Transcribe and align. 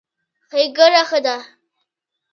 ښېګړه 0.49 1.01
ښه 1.09 1.17
ده. 1.25 1.35